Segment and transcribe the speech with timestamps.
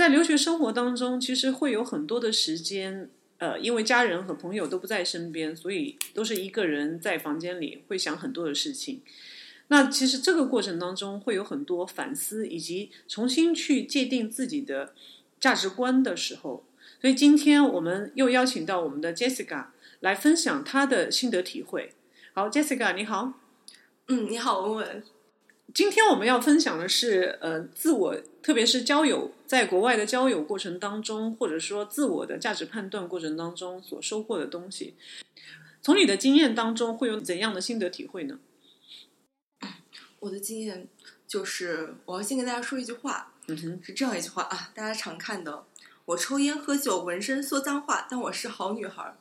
[0.00, 9.02] 在留学生活当中，其实会有很多的时间，呃，因为家人和朋友都不在身边，所以都是一个人在房间里，会想很多的事情。
[9.68, 14.94] 那其实这个过程当中会有很多反思，以及重新去界定自己的
[15.38, 16.64] 价值观的时候。
[16.98, 19.66] 所以今天我们又邀请到我们的 Jessica
[20.00, 21.92] 来分享她的心得体会。
[22.32, 23.34] 好，Jessica 你好。
[24.08, 25.02] 嗯，你好，文文。
[25.74, 34.94] 今天我们要分享的是，呃，自我，特别是交友，在国外的交友过程当中，或者说自我的价值判断过程当中所收获的东西。
[35.82, 38.38] 从你的经验当中，会有怎样的心得体会呢？
[40.18, 40.88] 我的经验
[41.26, 45.64] 就是，我要先跟大家说一句话，嗯哼，是这样一句话啊，大家常看的，
[46.04, 49.14] 我抽烟喝酒纹身说脏话，但我是好女孩。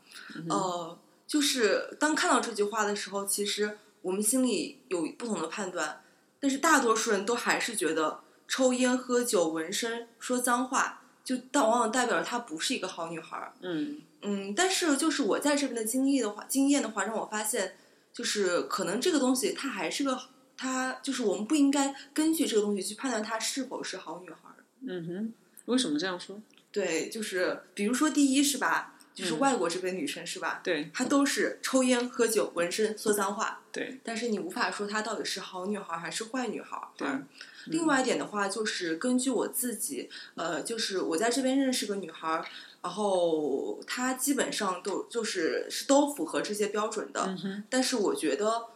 [0.49, 6.01] 呃，就是当看到这句话的时候，其实我们心里有不同的判断，
[6.39, 13.51] 但是大多数人都还是觉得抽烟喝酒纹身说脏话，就但往往代表着她不是一个好女孩。
[13.61, 17.77] 嗯嗯，但是就是我在这边的经历的话，经验的话，让我发现，
[18.11, 20.19] 就是可能这个东西它还是个。
[20.61, 24.37] 它就是我们不应该根据这个东西去判断她是否是好女孩。
[24.85, 25.33] 嗯哼，
[25.71, 26.37] 为什么这样说？
[26.69, 30.61] 对，就是比如说第一是吧，就是外国这边女生是吧？
[30.63, 33.61] 对，她都是抽烟、喝酒、纹身、说脏话。
[33.71, 36.81] 对，但是你无法说她到底是好女孩还是坏女孩。
[36.97, 37.07] 对。
[37.65, 42.43] 另外一点的话，就是根据我自己，呃，就是我在这边认识个女孩，
[42.81, 47.21] 然后她基本上都就是是都符合这些标准的。
[47.27, 47.63] 嗯哼。
[47.69, 48.67] 但是我觉得。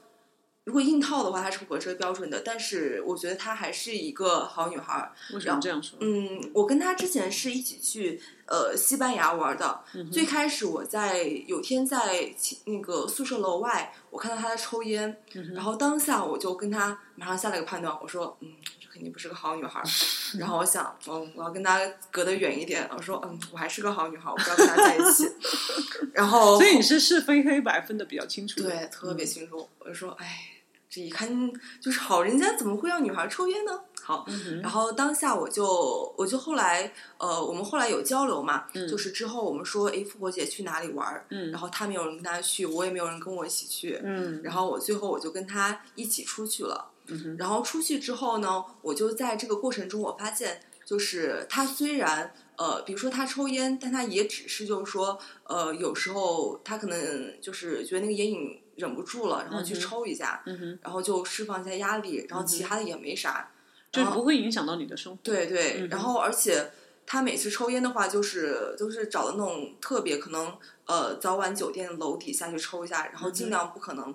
[0.66, 5.12] 如果硬套的话，她是符合这个标准的，但是我觉得她还是一个好女孩。
[5.34, 5.98] 为什么这样说？
[6.00, 9.82] 嗯，我跟她之前是一起去呃西班牙玩的。
[10.12, 12.34] 最开始我在有天在
[12.66, 15.18] 那个宿舍楼外，我看到她在抽烟，
[15.54, 19.82] 然后当下我就跟她马上下了一个判断，我说嗯，这肯定不是个好女孩。
[20.38, 21.82] 然后我想，嗯，我要跟她
[22.12, 22.88] 隔得远一点。
[22.96, 25.28] 我说嗯，我还是个好女孩，我不要跟她在一起。
[26.14, 29.68] 然后，所以你是是非黑白分的比较清楚，对，特别清楚。
[29.80, 30.50] 我就说，哎。
[30.94, 31.28] 这一看
[31.82, 33.72] 就是好人家，怎么会让女孩抽烟呢？
[34.04, 34.28] 好，
[34.62, 41.26] 然后当下我就我就后来呃，我们后来有交流嘛，就是之后我们说，哎，复活节去哪里玩？
[41.32, 46.92] 嗯，然后他没有人跟他去，我也没有人跟我一起去，嗯，然后我最后我就跟他一起出去了，
[47.38, 58.60] 然后出去之后呢，我就在这个过程中，我发现就是他虽然呃，比如说他抽烟，但他也只是就是说呃，有时候他可能就是觉得那个烟瘾。
[58.76, 60.42] 忍不住了，然后去抽一下，
[60.82, 63.52] 然后就释放一下压力，然后其他的也没啥，
[63.92, 65.20] 就不会影响到你的生活。
[65.22, 66.72] 对对，然后而且
[67.06, 70.52] 他每次抽烟的话，就是都是找的那种特别可能
[70.88, 74.12] 呃早晚酒店楼底下去抽一下，然后尽量不可能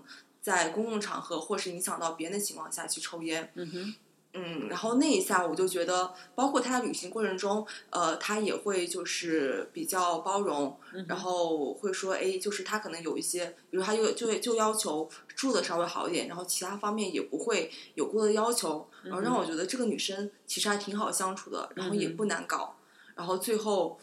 [0.48, 3.52] 在公共场合或是影响到别人的情况下去抽烟。
[3.54, 3.94] 嗯哼。
[4.34, 10.78] 嗯，然后那一下我就觉得，包括他旅行过程中，呃，他也会就是比较包容，
[11.08, 22.76] 然后会说，哎，就是他可能有一些，比如他就就就要求住的稍微好一点，然后其他方面也不会有过的要求，然后让我觉得这个女生其实还挺好相处的，然后也不难搞，
[23.16, 23.98] 然后最后，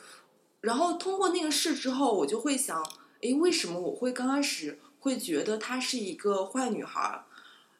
[0.61, 2.83] 然后通过那个事之后，我就会想，
[3.21, 7.23] 哎，为什么我会刚开始会觉得她是一个坏女孩？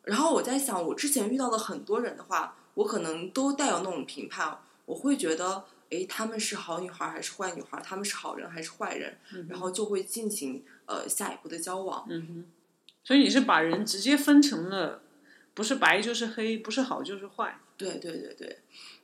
[0.04, 4.56] 然后我在想，我之前遇到的很多人的话，我可能都带有那种评判，
[4.86, 7.82] 我会觉得，哎，他们是好女孩还是坏女孩？
[7.84, 9.18] 他们是好人还是坏人？
[9.50, 12.06] 然后就会进行呃下一步的交往。
[12.08, 12.46] 嗯哼，
[13.04, 15.02] 所以你是把人直接分成了，
[15.56, 17.58] 不是白就是黑，不是好就是坏。
[17.76, 18.60] 对对对对，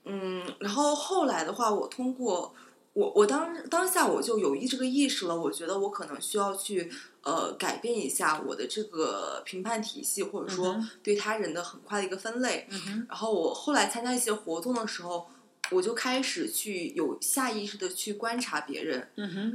[0.05, 2.53] 嗯，然后后来的话，我通过
[2.93, 6.91] 我我当当下我就有意这个意识了，我觉得我可能需要去。
[7.23, 12.67] 呃，改变一下我的这个评判体系，或者说对他人的很快的一个分类。
[13.07, 15.27] 然后我后来参加一些活动的时候，
[15.71, 19.07] 我就开始去有下意识的去观察别人。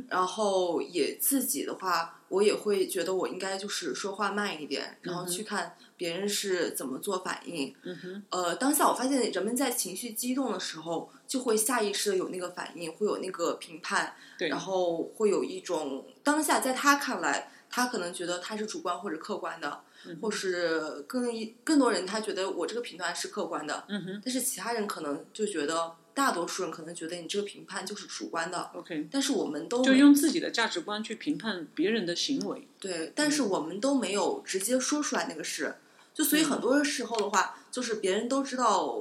[0.09, 7.75] 然后也自己的话，我也会觉得我应该就是说话慢一点，然后去看别人是怎么做反应。
[8.31, 14.15] 呃，当下我发现人们在情绪激动的时候，就会下意识的有那个反应，会有那个评判，
[14.49, 17.51] 然后会有一种当下在他看来。
[17.69, 19.81] 他可能觉得他是主观或者客观的，
[20.23, 21.29] 或是更
[21.65, 23.85] 更多人他觉得我这个评断是客观的，
[24.25, 32.67] 但是其他人可能就觉得大多数人可能觉得你这个评判就是主观的，OK，但是我们都就用自己的价值观去评判别人的行为。
[32.81, 35.77] 对，但是我们都没有直接说出来那个事，
[36.15, 38.97] 就所以嗯很多时候的话，就是别人都知道，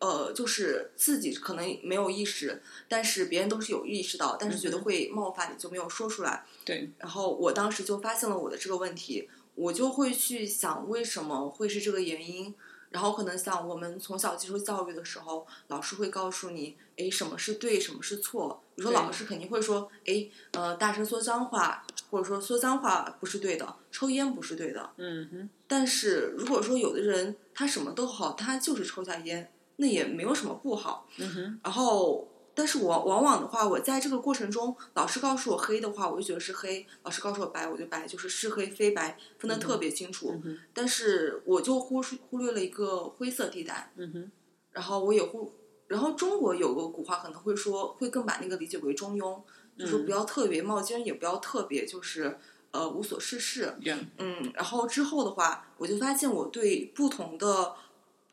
[0.00, 6.44] 呃，就是自己可能没有意识，但是别人都是有意识到，但是觉得会冒犯你，就没有说出来。
[6.64, 12.52] 对，然后我当时就发现了我的这个问题，我就会去想为什么会是这个原因。
[12.90, 18.62] 然后可能像我们从小接受教育的时候，老师会告诉你，哎，什么是对，什么是错。
[18.74, 24.90] 比如说老师肯定会说，哎，呃，大声说脏话，或者说说脏话不是对的，抽烟不是对的。
[24.96, 31.08] 嗯哼，但是如果说有的人他什么都好，他就是抽下烟，那也没有什么不好。
[31.16, 32.27] 嗯哼，然后，
[32.58, 40.34] 但是我往往的话，我在这个过程中，老师告诉我黑的话，我就觉得是黑；老师告诉我白，我就白，就是是黑非白，分得特别清楚。
[40.74, 44.30] 但是我就忽视忽略了一个灰色地带，嗯哼，
[44.72, 45.52] 然后我也忽，
[45.86, 49.40] 然后中国有个古话可能会说，会更把那个理解为中庸，
[49.78, 52.36] 就是不要特别冒尖，也不要特别就是
[52.72, 53.72] 呃无所事事。
[54.18, 57.72] 嗯，然后之后的话，我就发现我对不同的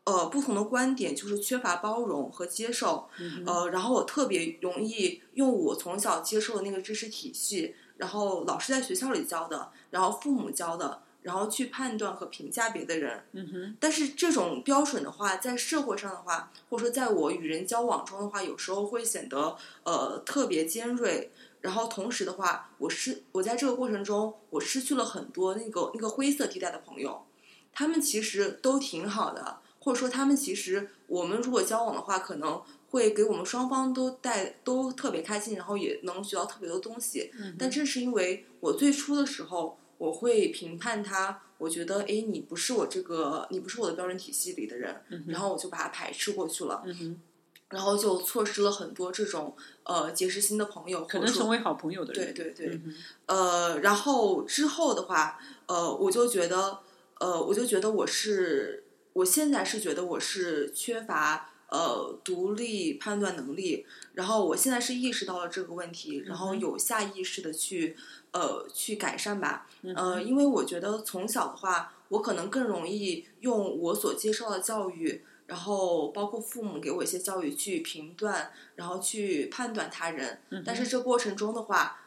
[0.06, 13.24] 呃不同的观点就是缺乏包容和接受，嗯，呃，然后我特别容易用我从小接受的那个知识体系，然后老师在学校里教的，然后父母教的，然后去判断和评价别的人。
[13.34, 21.32] 嗯哼，但是这种标准的话，在社会上的话，或者说在我与人交往中的话，有时候会显得呃特别尖锐。
[21.62, 27.26] 然后同时的话，我失我在这个过程中，我失去了很多那个那个灰色地带的朋友，
[27.74, 32.60] 他们其实都挺好的，或者说他们其实我们如果交往的话，可能
[32.90, 37.32] 会给我们双方都带都特别开心，然后也能学到特别多东西。
[37.40, 47.22] 嗯但正是因为我最初的时候，我会评判他，我觉得哎，你不是我这个，你不是我的标准体系里的人，然后我就把他排斥过去了，嗯，
[47.70, 52.34] 然后就错失了很多这种呃结识新的朋友，可能成为好朋友的人。
[52.34, 52.96] 对对对，嗯，
[53.28, 55.38] 呃，然后之后的话，
[55.68, 56.80] 呃，我就觉得，
[57.20, 58.85] 呃，我就觉得我是，
[59.16, 67.96] 我现在是觉得我是缺乏呃独立判断能力，然后我现在是意识到了这个问题，然后有下意识的去
[68.32, 69.96] 呃去改善吧，嗯。
[69.96, 75.24] 呃，因为我觉得从小的话，我可能更容易用我所接受的教育。
[75.48, 80.64] 然后包括父母给我一些教育去评断，然后去判断他人，嗯。
[80.66, 82.02] 但是这过程中的话，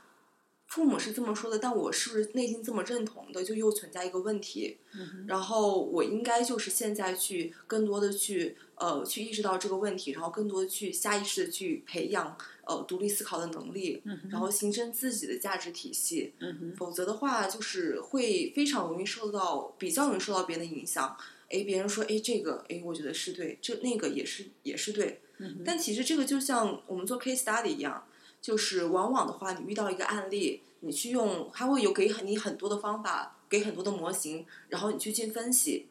[0.68, 4.76] 父母是这么说的，但我是不是内心这么认同的，就又存在一个问题。
[4.94, 12.36] 嗯然后我应该就是现在去更多的去呃去意识到这个问题，然后更多的去下意识的去培养
[12.66, 16.34] 呃独立思考的能力，然后形成自己的价值体系。
[16.40, 21.16] 嗯，否则的话，就是会非常容易受到比较容易受到别人的影响。
[21.48, 25.20] 哎，别人说哎这个哎，我觉得是对，这那个也是也是对。
[25.38, 28.06] 嗯但其实这个就像我们做 case study 一样，
[28.40, 35.88] 就是往往的话，你遇到一个案例，你去用，它会有给很你很多的方法，给很多的模型，然后你去进分析。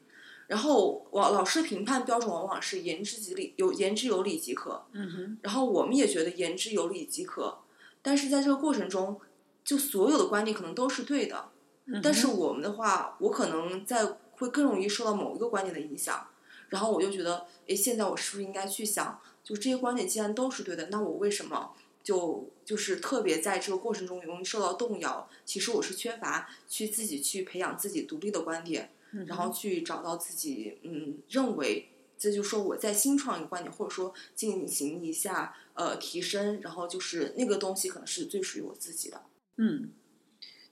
[0.48, 4.86] 然后我老师的评判标准往往是言之即理，有言之有理即可。
[4.94, 7.58] 嗯哼，然后我们也觉得言之有理即可，
[8.02, 9.20] 但是在这个过程中，
[9.66, 11.50] 就所有的观点可能都是对的，
[11.88, 16.28] 嗯但是我们的话，我可能在会更容易受到某一个观点的影响，
[16.70, 21.74] 然后我就觉得，哎，现在我是不是应该去想，就这些观点既然都是对的，那我为什么
[22.08, 25.30] 就就是特别在这个过程中容易受到动摇？
[25.44, 28.92] 其实我是缺乏去自己去培养自己独立的观点，
[29.26, 31.90] 然后去找到自己嗯认为。
[32.18, 39.22] 这就是说，我在新创一个观点，或者说进行一下呃提升，然后就是那个东西可能是最属于我自己的。
[39.58, 39.92] 嗯，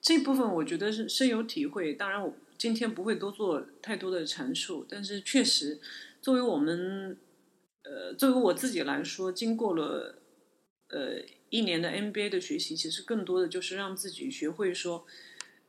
[0.01, 1.94] 这部分我觉得是深有体会。
[1.94, 5.82] 当然，我今天不会多做太多的阐述，但是确实，
[6.22, 7.15] 作为我们，
[7.84, 10.18] 呃，作为我自己来说，经过了
[10.89, 15.06] 呃一年的 MBA 的学习，其实更多的就是让自己学会说，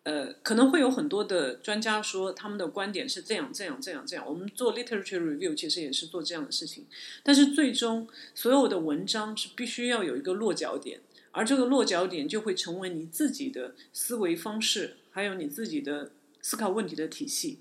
[0.03, 4.25] 呃，可能会有很多的专家说他们的观点是这样这样这样这样。
[4.27, 6.87] 我们做 literature review 其实也是做这样的事情，
[7.23, 11.01] 但是最终所有的文章是必须要有一个落脚点。
[11.33, 17.59] 而这个落脚点就会成为你自己的思维方式，还有你自己的思考问题的体系。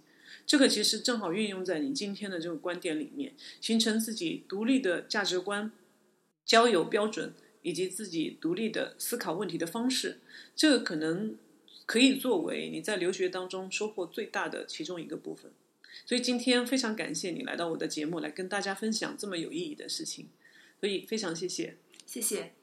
[0.48, 5.74] 这个其实正好运用在你今天的这个观点里面，形成自己独立的价值观、
[6.46, 7.34] 交友标准
[7.66, 10.20] 以及自己独立的思考问题的方式。
[10.56, 11.36] 这个可能
[11.88, 15.52] 可以作为你在留学当中收获最大的其中一个部分。
[16.06, 20.28] 所以今天非常感谢你来到我的节目，来跟大家分享这么有意义的事情。
[20.80, 21.78] 所以非常谢谢。
[22.06, 22.54] 谢谢。